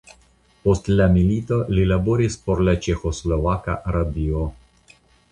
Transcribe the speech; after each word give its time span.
Post 0.67 0.87
la 0.99 1.05
milito 1.17 1.59
li 1.79 1.83
laboris 1.91 2.37
por 2.47 2.63
la 2.69 2.73
Ĉeĥoslovaka 2.85 3.75
radio. 3.97 4.47